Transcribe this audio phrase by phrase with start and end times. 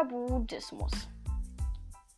[0.00, 0.92] Der Buddhismus.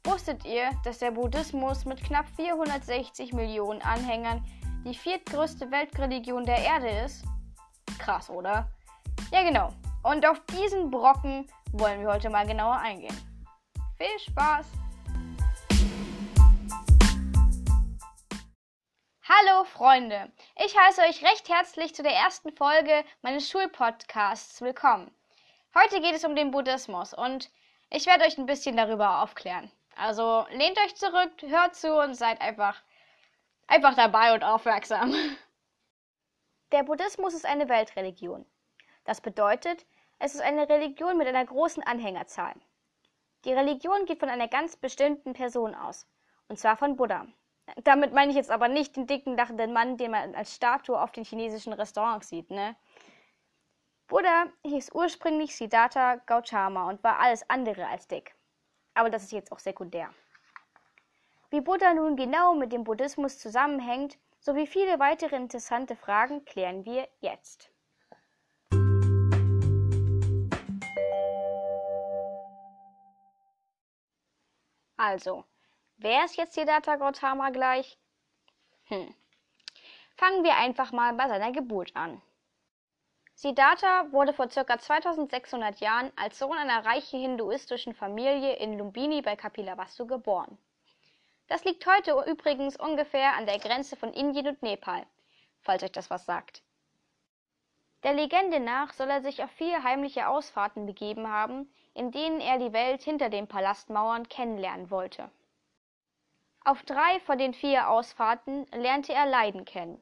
[0.05, 4.45] Wusstet ihr, dass der Buddhismus mit knapp 460 Millionen Anhängern
[4.85, 7.25] die viertgrößte Weltreligion der Erde ist?
[7.99, 8.71] Krass, oder?
[9.33, 9.73] Ja, genau.
[10.05, 13.17] Und auf diesen Brocken wollen wir heute mal genauer eingehen.
[13.97, 14.67] Viel Spaß!
[19.29, 20.31] Hallo Freunde,
[20.65, 25.11] ich heiße euch recht herzlich zu der ersten Folge meines Schulpodcasts willkommen.
[25.75, 27.51] Heute geht es um den Buddhismus und
[27.93, 29.71] ich werde euch ein bisschen darüber aufklären.
[29.97, 32.83] Also lehnt euch zurück, hört zu und seid einfach
[33.67, 35.15] einfach dabei und aufmerksam.
[36.73, 38.47] Der Buddhismus ist eine Weltreligion.
[39.05, 39.85] Das bedeutet,
[40.19, 42.55] es ist eine Religion mit einer großen Anhängerzahl.
[43.45, 46.07] Die Religion geht von einer ganz bestimmten Person aus,
[46.49, 47.27] und zwar von Buddha.
[47.85, 51.13] Damit meine ich jetzt aber nicht den dicken, lachenden Mann, den man als Statue auf
[51.13, 52.77] den chinesischen Restaurants sieht, ne?
[54.13, 58.35] Buddha hieß ursprünglich Siddhartha Gautama und war alles andere als dick.
[58.93, 60.13] Aber das ist jetzt auch sekundär.
[61.49, 67.09] Wie Buddha nun genau mit dem Buddhismus zusammenhängt, sowie viele weitere interessante Fragen klären wir
[67.21, 67.71] jetzt.
[74.99, 75.47] Also,
[75.97, 77.99] wer ist jetzt Siddhartha Gautama gleich?
[78.89, 79.15] Hm.
[80.19, 82.21] Fangen wir einfach mal bei seiner Geburt an.
[83.43, 84.79] Siddhartha wurde vor ca.
[84.79, 90.57] 2600 Jahren als Sohn einer reichen hinduistischen Familie in Lumbini bei Kapilavastu geboren.
[91.49, 95.05] Das liegt heute übrigens ungefähr an der Grenze von Indien und Nepal,
[95.61, 96.63] falls euch das was sagt.
[98.05, 102.61] Der Legende nach soll er sich auf vier heimliche Ausfahrten begeben haben, in denen er
[102.61, 105.33] die Welt hinter den Palastmauern kennenlernen wollte.
[106.65, 110.01] Auf drei von den vier Ausfahrten lernte er Leiden kennen.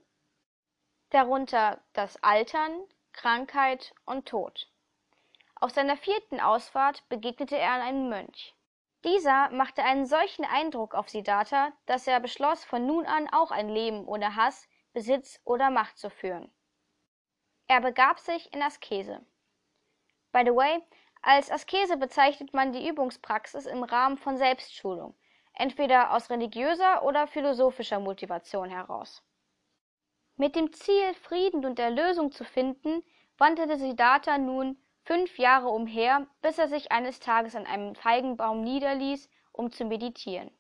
[1.09, 2.83] Darunter das Altern,
[3.13, 4.69] Krankheit und Tod.
[5.57, 8.55] Auf seiner vierten Ausfahrt begegnete er einem Mönch.
[9.05, 13.69] Dieser machte einen solchen Eindruck auf Siddhartha, dass er beschloss, von nun an auch ein
[13.69, 16.53] Leben ohne Hass, Besitz oder Macht zu führen.
[17.67, 19.25] Er begab sich in Askese.
[20.33, 20.83] By the way,
[21.23, 25.15] als Askese bezeichnet man die Übungspraxis im Rahmen von Selbstschulung,
[25.55, 29.23] entweder aus religiöser oder philosophischer Motivation heraus.
[30.41, 33.05] Mit dem Ziel, Frieden und Erlösung zu finden,
[33.37, 39.29] wanderte Siddhartha nun fünf Jahre umher, bis er sich eines Tages an einem Feigenbaum niederließ,
[39.53, 40.51] um zu meditieren.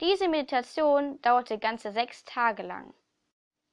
[0.00, 2.94] Diese Meditation dauerte ganze sechs Tage lang.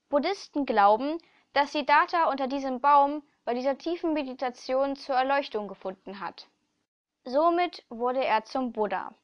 [0.09, 1.17] Buddhisten glauben,
[1.53, 6.49] dass Siddhartha unter diesem Baum bei dieser tiefen Meditation zur Erleuchtung gefunden hat.
[7.23, 9.15] Somit wurde er zum Buddha.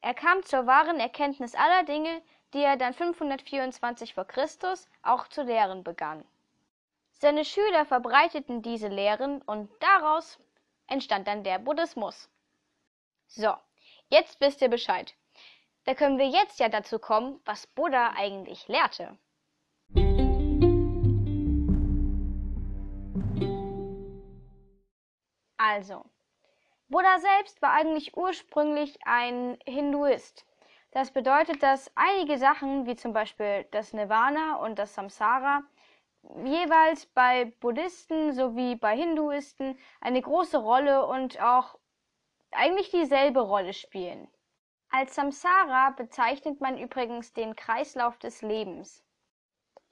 [0.00, 2.20] Er kam zur wahren Erkenntnis aller Dinge,
[2.54, 6.24] die er dann 524 vor Christus auch zu lehren begann.
[7.12, 10.38] Seine Schüler verbreiteten diese Lehren und daraus
[10.86, 12.30] entstand dann der Buddhismus.
[13.26, 13.54] So,
[14.08, 15.14] jetzt wisst ihr Bescheid.
[15.84, 19.18] Da können wir jetzt ja dazu kommen, was Buddha eigentlich lehrte.
[25.56, 26.04] Also,
[26.88, 30.46] Buddha selbst war eigentlich ursprünglich ein Hinduist.
[30.90, 35.62] Das bedeutet, dass einige Sachen, wie zum Beispiel das Nirvana und das Samsara,
[36.44, 41.78] jeweils bei Buddhisten sowie bei Hinduisten eine große Rolle und auch
[42.50, 44.28] eigentlich dieselbe Rolle spielen.
[44.90, 49.04] Als Samsara bezeichnet man übrigens den Kreislauf des Lebens.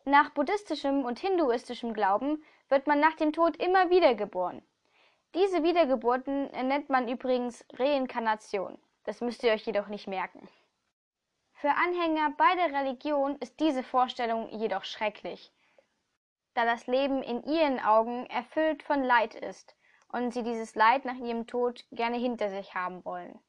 [0.06, 4.62] Nach buddhistischem und hinduistischem Glauben wird man nach dem Tod immer wieder geboren.
[5.34, 8.78] Diese Wiedergeburten nennt man übrigens Reinkarnation.
[9.04, 10.48] Das müsst ihr euch jedoch nicht merken.
[11.58, 15.50] Für Anhänger beider Religionen ist diese Vorstellung jedoch schrecklich,
[16.52, 19.74] da das Leben in ihren Augen erfüllt von Leid ist
[20.08, 23.40] und sie dieses Leid nach ihrem Tod gerne hinter sich haben wollen.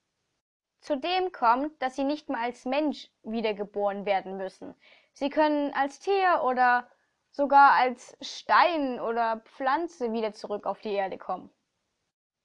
[0.79, 4.74] Zudem kommt, dass sie nicht mal als Mensch wiedergeboren werden müssen.
[5.12, 6.89] Sie können als Tier oder
[7.31, 11.53] sogar als Stein oder Pflanze wieder zurück auf die Erde kommen.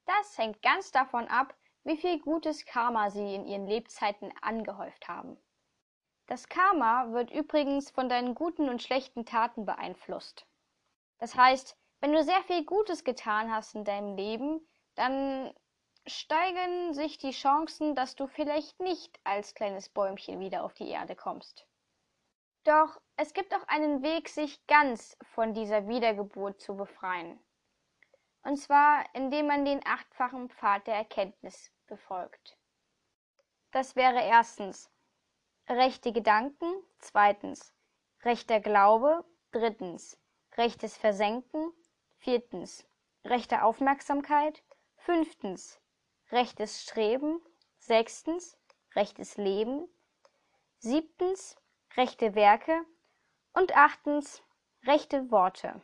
[0.06, 1.54] Das hängt ganz davon ab,
[1.84, 5.38] wie viel gutes Karma sie in ihren Lebzeiten angehäuft haben.
[6.32, 10.46] Das Karma wird übrigens von deinen guten und schlechten Taten beeinflusst.
[11.18, 15.52] Das heißt, wenn du sehr viel Gutes getan hast in deinem Leben, dann
[16.06, 21.16] steigen sich die Chancen, dass du vielleicht nicht als kleines Bäumchen wieder auf die Erde
[21.16, 21.66] kommst.
[22.64, 27.38] Doch es gibt auch einen Weg, sich ganz von dieser Wiedergeburt zu befreien.
[28.42, 32.56] Und zwar, indem man den achtfachen Pfad der Erkenntnis befolgt.
[33.70, 34.91] Das wäre erstens
[35.68, 36.66] rechte Gedanken,
[36.98, 37.72] zweitens.
[38.24, 40.18] Rechter Glaube, drittens.
[40.56, 41.72] Rechtes Versenken,
[42.18, 42.86] viertens.
[43.24, 44.62] Rechte Aufmerksamkeit,
[44.96, 45.80] fünftens.
[46.30, 47.40] Rechtes Streben,
[47.78, 48.58] sechstens.
[48.94, 49.88] Rechtes Leben,
[50.78, 51.56] siebtens.
[51.96, 52.84] Rechte Werke
[53.52, 54.42] und achtens.
[54.84, 55.80] Rechte Worte.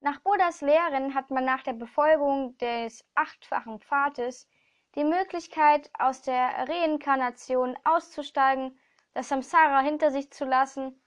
[0.00, 4.48] Nach Buddhas Lehren hat man nach der Befolgung des achtfachen Pfades
[4.94, 8.78] die Möglichkeit, aus der Reinkarnation auszusteigen,
[9.14, 11.02] das Samsara hinter sich zu lassen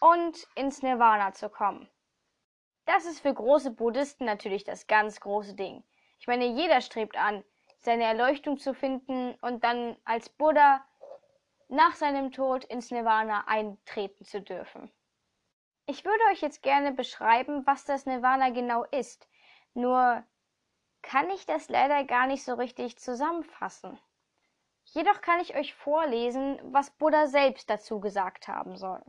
[0.00, 1.88] und ins Nirvana zu kommen.
[2.86, 5.84] Das ist für große Buddhisten natürlich das ganz große Ding.
[6.18, 7.44] Ich meine, jeder strebt an,
[7.78, 10.84] seine Erleuchtung zu finden und dann als Buddha
[11.68, 14.90] nach seinem Tod ins Nirvana eintreten zu dürfen.
[15.86, 19.28] Ich würde euch jetzt gerne beschreiben, was das Nirvana genau ist.
[19.74, 20.24] Nur
[21.02, 23.98] kann ich das leider gar nicht so richtig zusammenfassen.
[24.84, 29.02] Jedoch kann ich euch vorlesen, was Buddha selbst dazu gesagt haben soll.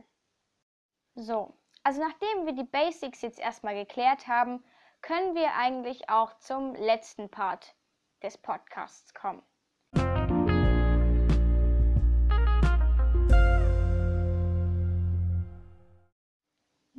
[1.14, 4.64] So, also nachdem wir die Basics jetzt erstmal geklärt haben,
[5.00, 7.74] können wir eigentlich auch zum letzten Part
[8.22, 9.42] des Podcasts kommen.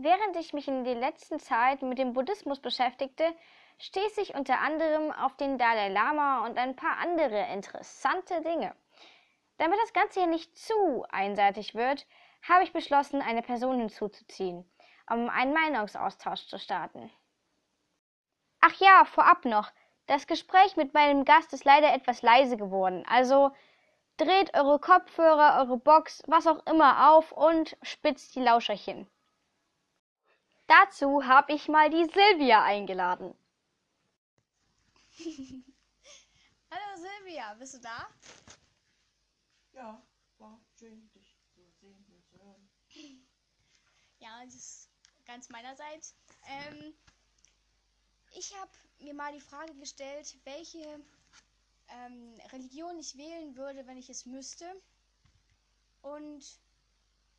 [0.04, 3.24] Während ich mich in der letzten Zeit mit dem Buddhismus beschäftigte,
[3.80, 8.76] stieß ich unter anderem auf den Dalai Lama und ein paar andere interessante Dinge.
[9.60, 12.06] Damit das Ganze hier nicht zu einseitig wird,
[12.46, 14.70] habe ich beschlossen, eine Person hinzuzuziehen,
[15.10, 17.10] um einen Meinungsaustausch zu starten.
[18.60, 19.72] Ach ja, vorab noch,
[20.08, 23.52] das Gespräch mit meinem Gast ist leider etwas leise geworden, also
[24.18, 29.08] dreht eure Kopfhörer, eure Box, was auch immer auf und spitzt die Lauscherchen.
[30.68, 33.36] Dazu habe ich mal die Silvia eingeladen.
[36.72, 38.08] Hallo Silvia, bist du da?
[39.74, 40.02] Ja,
[40.38, 42.70] war schön, dich zu sehen und zu hören.
[44.20, 44.90] Ja, das ist
[45.26, 46.16] ganz meinerseits.
[46.48, 46.94] Ähm,
[48.36, 51.04] ich habe mir mal die Frage gestellt, welche
[51.90, 54.66] ähm, Religion ich wählen würde, wenn ich es müsste.
[56.02, 56.60] Und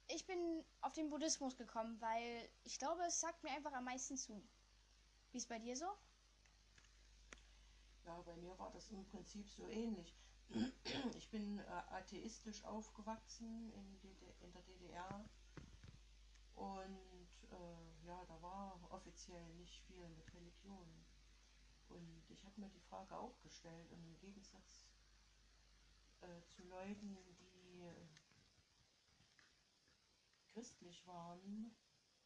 [0.08, 4.16] ich bin auf den Buddhismus gekommen, weil ich glaube, es sagt mir einfach am meisten
[4.16, 4.42] zu.
[5.30, 5.86] Wie ist bei dir so?
[8.04, 10.14] Ja, bei mir war das im Prinzip so ähnlich.
[11.16, 13.98] Ich bin äh, atheistisch aufgewachsen in,
[14.42, 15.24] in der DDR
[16.54, 20.86] und äh, ja, da war offiziell nicht viel mit Religion.
[21.88, 24.86] Und ich habe mir die Frage auch gestellt und im Gegensatz
[26.20, 27.84] äh, zu Leuten, die
[30.54, 31.76] christlich waren,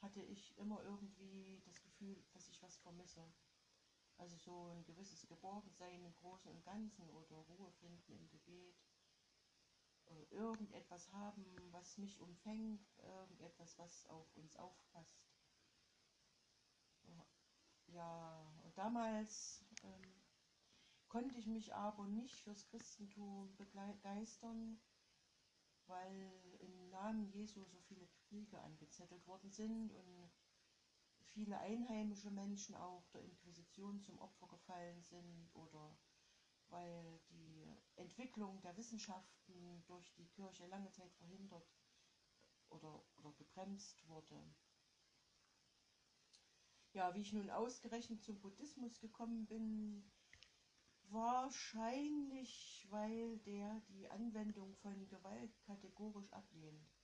[0.01, 3.25] hatte ich immer irgendwie das Gefühl, dass ich was vermisse.
[4.19, 8.77] Also so ein gewisses Geborgensein im Großen und Ganzen oder Ruhe finden im Gebet.
[10.07, 15.19] Äh, irgendetwas haben, was mich umfängt, irgendetwas, was auf uns aufpasst.
[17.87, 20.23] Ja, und damals ähm,
[21.09, 24.79] konnte ich mich aber nicht fürs Christentum begeistern,
[27.03, 30.31] Namen Jesu so viele Kriege angezettelt worden sind und
[31.33, 35.97] viele einheimische Menschen auch der Inquisition zum Opfer gefallen sind oder
[36.71, 41.71] weil die Entwicklung der Wissenschaften durch die Kirche lange Zeit verhindert
[42.69, 44.43] oder, oder gebremst wurde.
[46.95, 50.11] Ja, wie ich nun ausgerechnet zum Buddhismus gekommen bin,
[51.11, 56.98] wahrscheinlich, weil der die Anwendung von Gewalt kategorisch ablehnt.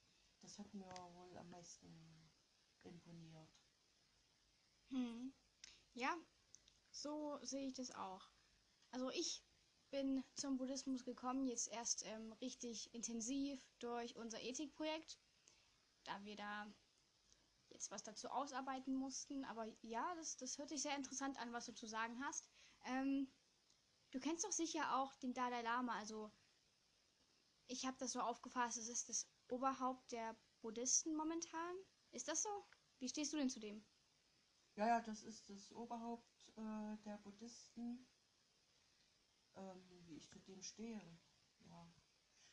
[0.44, 2.30] Das hat mir wohl am meisten
[2.82, 3.48] imponiert.
[4.90, 5.32] Hm.
[5.94, 6.14] Ja,
[6.90, 8.28] so sehe ich das auch.
[8.90, 9.42] Also ich
[9.90, 15.18] bin zum Buddhismus gekommen, jetzt erst ähm, richtig intensiv durch unser Ethikprojekt,
[16.04, 16.70] da wir da
[17.70, 19.46] jetzt was dazu ausarbeiten mussten.
[19.46, 22.46] Aber ja, das, das hört sich sehr interessant an, was du zu sagen hast.
[22.84, 23.32] Ähm,
[24.10, 25.96] du kennst doch sicher auch den Dalai Lama.
[25.96, 26.30] Also
[27.66, 31.76] ich habe das so aufgefasst, es ist das Oberhaupt der Buddhisten momentan.
[32.10, 32.48] Ist das so?
[32.98, 33.84] Wie stehst du denn zu dem?
[34.76, 38.06] Ja, ja, das ist das Oberhaupt äh, der Buddhisten,
[39.54, 41.18] ähm, wie ich zu dem stehe.
[41.66, 41.92] Ja.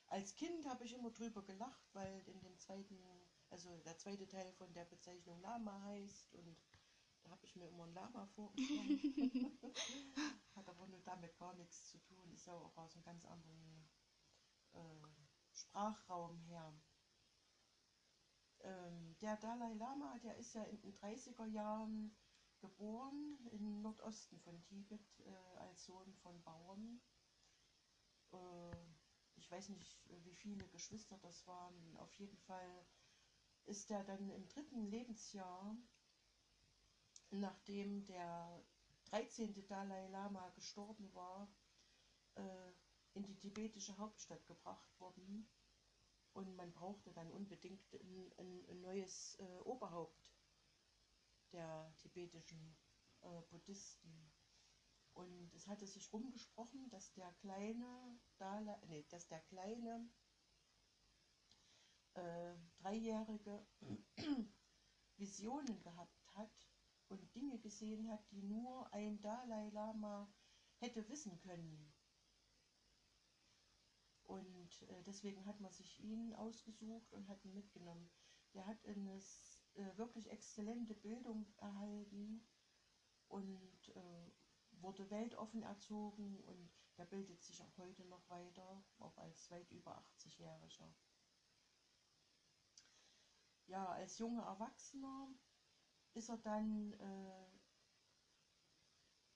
[0.07, 3.01] Als Kind habe ich immer drüber gelacht, weil in dem zweiten,
[3.49, 6.57] also der zweite Teil von der Bezeichnung Lama heißt und
[7.23, 9.01] da habe ich mir immer ein Lama vorgestellt.
[10.55, 13.89] Hat aber nur damit gar nichts zu tun, ist ja auch aus einem ganz anderen
[14.73, 15.20] äh,
[15.61, 16.73] Sprachraum her.
[18.61, 22.15] Ähm, der Dalai Lama, der ist ja in den 30er Jahren
[22.59, 27.01] geboren im Nordosten von Tibet äh, als Sohn von Bauern.
[28.31, 28.75] Äh,
[29.35, 31.97] ich weiß nicht, wie viele Geschwister das waren.
[31.97, 32.85] Auf jeden Fall
[33.65, 35.75] ist er dann im dritten Lebensjahr,
[37.31, 38.63] nachdem der
[39.05, 39.65] 13.
[39.67, 41.51] Dalai Lama gestorben war,
[42.35, 42.71] äh,
[43.13, 45.49] in die tibetische Hauptstadt gebracht worden.
[46.33, 50.33] Und man brauchte dann unbedingt ein, ein, ein neues äh, Oberhaupt
[51.51, 52.77] der tibetischen
[53.21, 54.31] äh, Buddhisten.
[55.13, 60.09] Und es hatte sich rumgesprochen, dass der kleine, Dalai, nee, dass der kleine
[62.13, 63.65] äh, Dreijährige
[65.17, 66.69] Visionen gehabt hat
[67.09, 70.33] und Dinge gesehen hat, die nur ein Dalai Lama
[70.77, 71.93] hätte wissen können.
[74.31, 78.09] Und äh, deswegen hat man sich ihn ausgesucht und hat ihn mitgenommen.
[78.53, 79.17] Der hat eine
[79.73, 82.47] äh, wirklich exzellente Bildung erhalten
[83.27, 84.31] und äh,
[84.79, 90.01] wurde weltoffen erzogen und der bildet sich auch heute noch weiter, auch als weit über
[90.17, 90.93] 80-Jähriger.
[93.65, 95.27] Ja, als junger Erwachsener
[96.13, 97.47] ist er dann äh,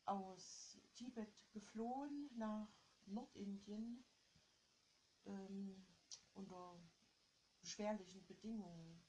[0.06, 2.70] aus Tibet geflohen nach
[3.06, 4.06] Nordindien
[5.26, 5.86] ähm,
[6.34, 6.80] unter
[7.62, 9.04] beschwerlichen Bedingungen.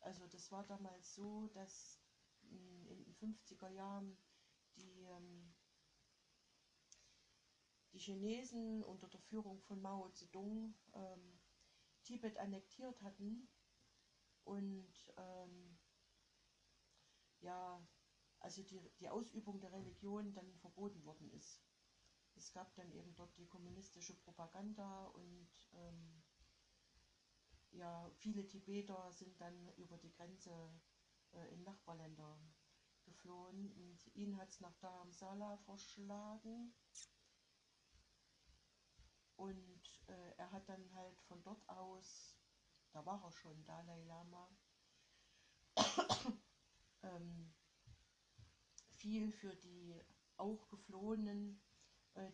[0.00, 2.00] Also das war damals so, dass
[2.42, 4.16] in den 50er Jahren
[4.76, 5.54] die, ähm,
[7.92, 11.40] die Chinesen unter der Führung von Mao Zedong ähm,
[12.04, 13.48] Tibet annektiert hatten
[14.44, 15.76] und ähm,
[17.40, 17.84] ja,
[18.38, 21.60] also die, die Ausübung der Religion dann verboten worden ist.
[22.36, 26.22] Es gab dann eben dort die kommunistische Propaganda und ähm,
[27.72, 30.52] ja, viele Tibeter sind dann über die Grenze
[31.32, 32.38] äh, in Nachbarländer
[33.04, 36.74] geflohen und ihn hat es nach Dharamsala verschlagen.
[39.36, 42.36] Und äh, er hat dann halt von dort aus,
[42.92, 44.56] da war er schon Dalai Lama,
[47.02, 47.54] ähm,
[48.94, 50.00] viel für die
[50.38, 51.60] auch geflohenen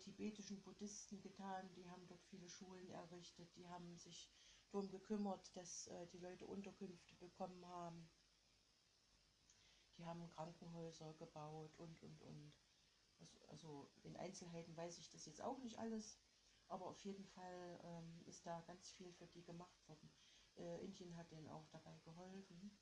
[0.01, 1.73] tibetischen Buddhisten getan.
[1.75, 4.31] Die haben dort viele Schulen errichtet, die haben sich
[4.71, 8.09] darum gekümmert, dass äh, die Leute Unterkünfte bekommen haben.
[9.99, 12.53] Die haben Krankenhäuser gebaut und, und, und.
[13.21, 16.19] Also, also in Einzelheiten weiß ich das jetzt auch nicht alles,
[16.67, 20.11] aber auf jeden Fall ähm, ist da ganz viel für die gemacht worden.
[20.57, 22.77] Äh, Indien hat denen auch dabei geholfen.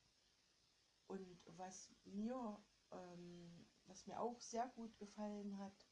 [1.07, 5.90] Und was mir, ähm, was mir auch sehr gut gefallen hat,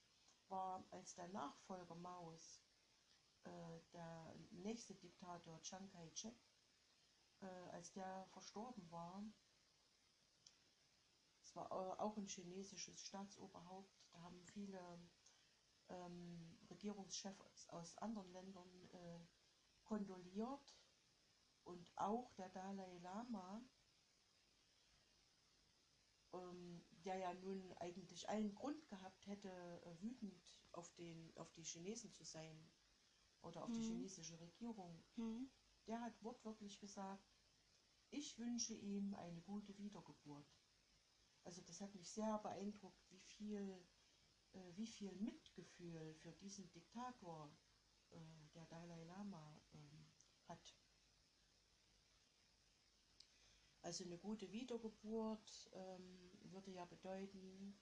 [0.91, 2.61] als der Nachfolger Maos,
[3.43, 6.35] äh, der nächste Diktator Chiang Kai-shek,
[7.41, 9.23] äh, als der verstorben war,
[11.43, 15.09] es war auch ein chinesisches Staatsoberhaupt, da haben viele
[15.89, 19.19] ähm, Regierungschefs aus anderen Ländern äh,
[19.83, 20.77] kondoliert.
[21.63, 23.61] Und auch der Dalai Lama
[26.33, 31.63] ähm, der ja nun eigentlich allen Grund gehabt hätte, äh, wütend auf, den, auf die
[31.63, 32.71] Chinesen zu sein
[33.41, 33.73] oder auf mhm.
[33.75, 35.49] die chinesische Regierung, mhm.
[35.87, 37.27] der hat wortwörtlich gesagt,
[38.11, 40.47] ich wünsche ihm eine gute Wiedergeburt.
[41.43, 43.87] Also das hat mich sehr beeindruckt, wie viel,
[44.53, 47.55] äh, wie viel Mitgefühl für diesen Diktator
[48.09, 50.05] äh, der Dalai Lama ähm,
[50.47, 50.75] hat.
[53.81, 57.79] Also eine gute Wiedergeburt ähm, würde ja bedeuten,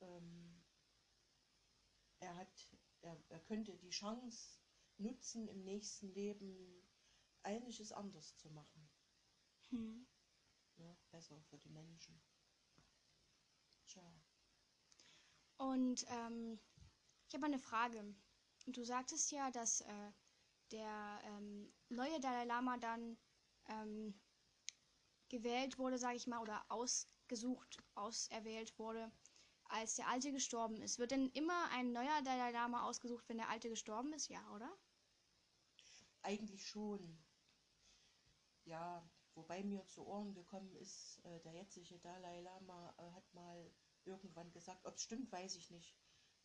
[0.00, 0.65] ähm,
[2.26, 4.58] er, hat, er, er könnte die Chance
[4.98, 6.82] nutzen, im nächsten Leben
[7.42, 8.88] einiges anders zu machen.
[9.70, 10.06] Hm.
[10.76, 12.20] Ja, besser für die Menschen.
[13.86, 14.02] Tja.
[15.58, 16.60] Und ähm,
[17.28, 18.14] ich habe eine Frage.
[18.66, 20.12] Du sagtest ja, dass äh,
[20.72, 23.16] der ähm, neue Dalai Lama dann
[23.68, 24.20] ähm,
[25.28, 29.10] gewählt wurde, sage ich mal, oder ausgesucht, auserwählt wurde,
[29.68, 30.98] als der alte gestorben ist.
[30.98, 34.28] Wird denn immer ein neuer Dalai Lama ausgesucht, wenn der alte gestorben ist?
[34.28, 34.70] Ja, oder?
[36.22, 37.24] Eigentlich schon.
[38.64, 43.70] Ja, wobei mir zu Ohren gekommen ist, äh, der jetzige Dalai Lama äh, hat mal
[44.04, 45.96] irgendwann gesagt, ob es stimmt, weiß ich nicht.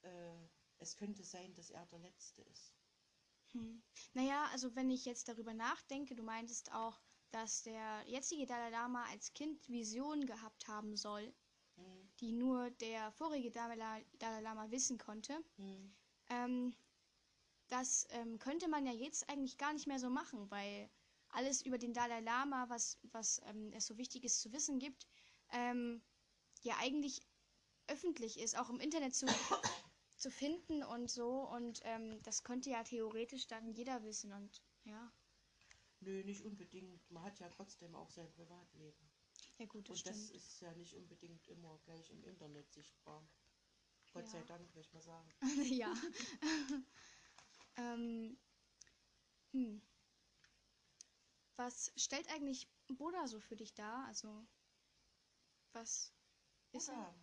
[0.01, 0.47] Äh,
[0.77, 2.75] es könnte sein, dass er der Letzte ist.
[3.53, 3.83] Hm.
[4.13, 6.99] Naja, also wenn ich jetzt darüber nachdenke, du meintest auch,
[7.31, 11.33] dass der jetzige Dalai Lama als Kind Visionen gehabt haben soll.
[12.21, 14.05] Die nur der vorige Dalai,
[14.41, 15.43] Lama wissen konnte.
[15.57, 15.93] Mhm.
[16.29, 16.75] Ähm,
[17.67, 20.89] das ähm, könnte man ja jetzt eigentlich gar nicht mehr so machen, weil
[21.29, 25.07] alles über den Dalai Lama, was, was ähm, es so wichtig ist zu wissen gibt,
[25.51, 26.01] ähm,
[26.61, 27.21] ja eigentlich
[27.87, 29.25] öffentlich ist, auch im Internet zu,
[30.17, 31.47] zu finden und so.
[31.49, 35.11] Und ähm, das könnte ja theoretisch dann jeder wissen und ja.
[35.99, 37.09] Nö, nicht unbedingt.
[37.11, 39.10] Man hat ja trotzdem auch sein Privatleben.
[39.61, 40.17] Ja gut, das Und stimmt.
[40.17, 43.21] das ist ja nicht unbedingt immer gleich im Internet sichtbar.
[44.11, 44.31] Gott Ja.
[44.31, 45.29] sei Dank, will ich mal sagen.
[45.77, 45.93] ja.
[47.77, 48.37] Ähm,
[49.53, 49.81] hm.
[51.57, 54.05] Was stellt eigentlich Buddha so für dich dar?
[54.07, 54.47] Also,
[55.73, 56.11] was
[56.73, 56.95] ist er?
[56.95, 57.15] Buddha.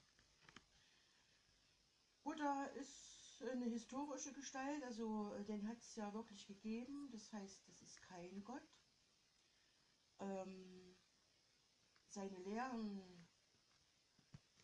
[2.23, 7.11] Buddha ist eine historische Gestalt, also äh, den hat es ja wirklich gegeben.
[7.11, 8.63] Das heißt, das ist kein Gott.
[10.21, 10.88] Ähm,
[12.19, 13.29] seine Lehren,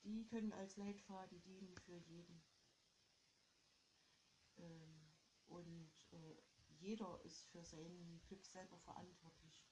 [0.02, 2.42] die können als Leitfaden dienen für jeden.
[4.58, 5.12] Ähm,
[5.46, 6.34] und äh,
[6.80, 9.64] jeder ist für sein Glück selber verantwortlich.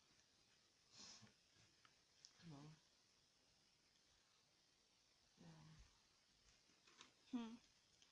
[2.40, 2.70] Genau.
[5.40, 5.76] Ja.
[7.32, 7.58] Hm.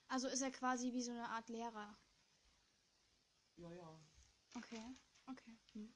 [0.09, 1.97] Also ist er quasi wie so eine Art Lehrer.
[3.57, 4.01] ja, ja.
[4.57, 4.97] Okay,
[5.27, 5.59] okay.
[5.75, 5.95] Hm.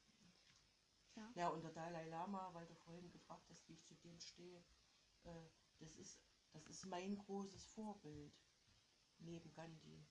[1.34, 4.64] Ja, und der Dalai Lama, weil du vorhin gefragt hast, wie ich zu dem stehe,
[5.24, 6.20] äh, das, ist,
[6.52, 8.32] das ist mein großes Vorbild
[9.18, 10.06] neben Gandhi.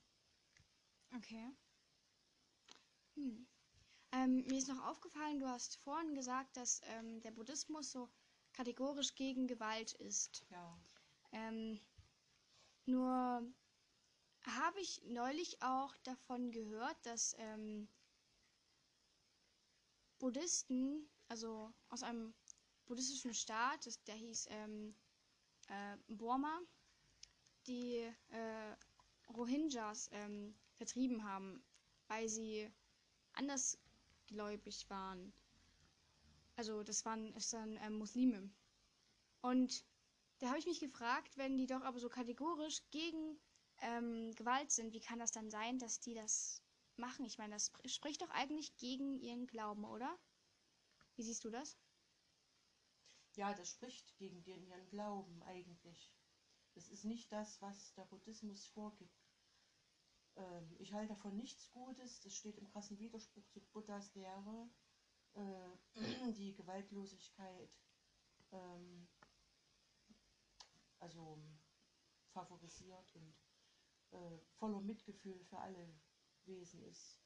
[1.15, 1.55] Okay.
[3.15, 3.48] Hm.
[4.12, 8.10] Ähm, mir ist noch aufgefallen, du hast vorhin gesagt, dass ähm, der Buddhismus so
[8.53, 10.45] kategorisch gegen Gewalt ist.
[10.50, 10.77] Ja,
[11.31, 11.79] Ähm,
[12.86, 13.41] nur
[14.45, 17.88] habe ich neulich auch davon gehört, dass ähm,
[20.23, 22.33] Buddhisten, also aus einem
[22.85, 24.95] buddhistischen Staat, das, der hieß ähm,
[25.67, 26.61] äh, Burma,
[27.67, 28.75] die äh,
[29.35, 31.61] Rohingyas ähm, vertrieben haben,
[32.07, 32.71] weil sie
[33.33, 35.33] andersgläubig waren.
[36.55, 38.49] Also das waren es dann ähm, Muslime.
[39.41, 39.83] Und
[40.39, 43.37] da habe ich mich gefragt, wenn die doch aber so kategorisch gegen
[43.81, 46.61] ähm, Gewalt sind, wie kann das dann sein, dass die das
[47.00, 47.25] machen?
[47.25, 50.17] Ich meine, das spr- spricht doch eigentlich gegen ihren Glauben, oder?
[51.15, 51.77] Wie siehst du das?
[53.35, 56.13] ja, das spricht gegen den ihren Glauben eigentlich.
[56.73, 59.27] Das ist nicht das, was der Buddhismus vorgibt.
[60.36, 62.21] Ähm, ich halte davon nichts Gutes.
[62.21, 64.69] Das steht im krassen Widerspruch zu Buddhas Lehre,
[65.34, 65.69] äh,
[66.34, 67.71] die Gewaltlosigkeit
[68.51, 69.08] ähm,
[70.99, 71.38] also
[72.32, 73.36] favorisiert und
[74.12, 75.93] äh, voller Mitgefühl für alle
[76.45, 77.19] Wesen ist.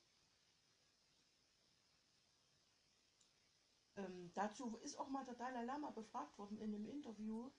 [3.97, 7.51] Ähm, dazu ist auch mal der Dalai Lama befragt worden in einem Interview,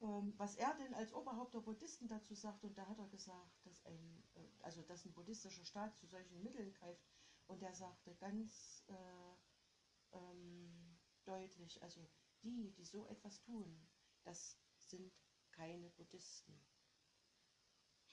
[0.00, 2.62] ähm, was er denn als Oberhaupt der Buddhisten dazu sagt.
[2.64, 6.42] Und da hat er gesagt, dass ein, äh, also dass ein buddhistischer Staat zu solchen
[6.42, 7.02] Mitteln greift.
[7.46, 12.06] Und er sagte ganz äh, ähm, deutlich, also
[12.42, 13.88] die, die so etwas tun,
[14.24, 15.12] das sind
[15.52, 16.60] keine Buddhisten.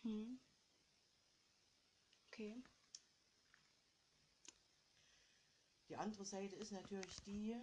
[0.03, 0.39] Hm.
[2.33, 2.63] Okay.
[5.87, 7.55] Die andere Seite ist natürlich die,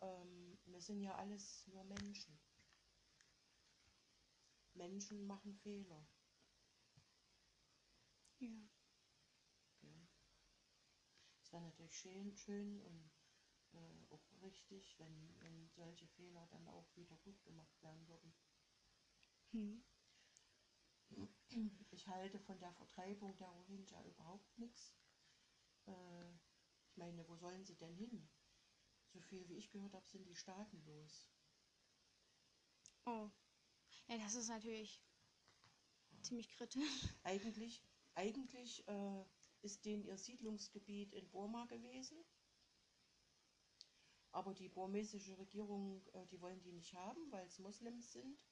[0.00, 2.38] ähm, wir sind ja alles nur Menschen.
[4.72, 6.06] Menschen machen Fehler.
[8.40, 8.48] Ja.
[9.82, 10.08] Ja.
[11.42, 13.10] Es wäre natürlich schön, schön und
[13.74, 18.34] äh, auch richtig, wenn, wenn solche Fehler dann auch wieder gut gemacht werden würden.
[19.52, 19.84] Hm.
[21.94, 24.92] Ich halte von der Vertreibung der Rohingya überhaupt nichts.
[25.86, 26.32] Äh,
[26.88, 28.28] ich meine, wo sollen sie denn hin?
[29.12, 31.30] So viel wie ich gehört habe, sind die staatenlos.
[33.06, 33.30] Oh.
[34.08, 35.00] Ja, das ist natürlich
[36.22, 37.14] ziemlich kritisch.
[37.22, 37.80] Eigentlich,
[38.16, 39.24] eigentlich äh,
[39.62, 42.18] ist denen ihr Siedlungsgebiet in Burma gewesen.
[44.32, 48.44] Aber die burmesische Regierung, äh, die wollen die nicht haben, weil es Moslems sind.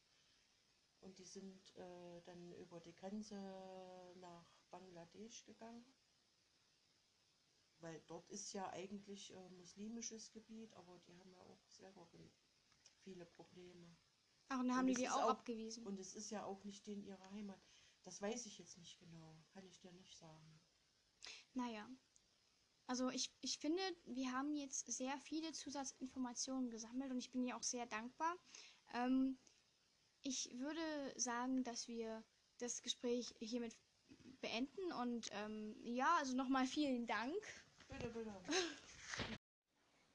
[1.03, 3.35] Und die sind äh, dann über die Grenze
[4.17, 5.85] nach Bangladesch gegangen.
[7.81, 12.09] Weil dort ist ja eigentlich äh, muslimisches Gebiet, aber die haben ja auch selber
[13.03, 13.97] viele Probleme.
[14.49, 15.85] Ach, und dann haben Und die die auch auch- abgewiesen.
[15.87, 17.61] Und es ist ja auch nicht in ihrer Heimat.
[18.05, 19.37] Das weiß ich jetzt nicht genau.
[19.53, 20.61] Kann ich dir nicht sagen.
[21.55, 21.89] Naja.
[22.87, 27.57] Also ich, ich finde, wir haben jetzt sehr viele Zusatzinformationen gesammelt und ich bin dir
[27.57, 28.37] auch sehr dankbar.
[28.95, 29.39] Ähm,
[30.23, 30.81] ich würde
[31.17, 32.23] sagen, dass wir
[32.59, 33.77] das Gespräch hiermit
[34.41, 37.35] beenden und ähm, ja, also nochmal vielen Dank.
[37.89, 38.35] Bitte, bitte.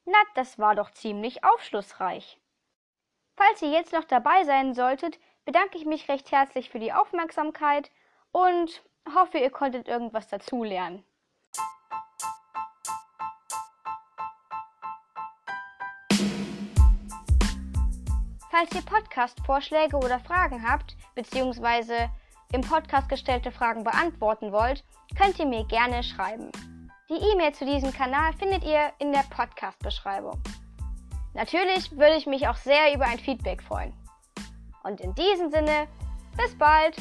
[0.04, 2.40] Na, das war doch ziemlich aufschlussreich.
[3.36, 7.90] Falls ihr jetzt noch dabei sein solltet, bedanke ich mich recht herzlich für die Aufmerksamkeit
[8.32, 8.82] und
[9.14, 11.04] hoffe, ihr konntet irgendwas dazulernen.
[18.58, 22.10] Falls ihr Podcast-Vorschläge oder Fragen habt, beziehungsweise
[22.52, 24.82] im Podcast gestellte Fragen beantworten wollt,
[25.16, 26.50] könnt ihr mir gerne schreiben.
[27.08, 30.42] Die E-Mail zu diesem Kanal findet ihr in der Podcast-Beschreibung.
[31.34, 33.92] Natürlich würde ich mich auch sehr über ein Feedback freuen.
[34.82, 35.86] Und in diesem Sinne,
[36.36, 36.96] bis bald!